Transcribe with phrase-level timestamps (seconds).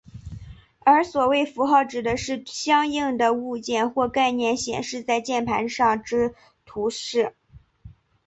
[0.79, 6.33] 而所谓符号指的是相应的物件或概念显示在键盘上之
[6.65, 7.35] 图示。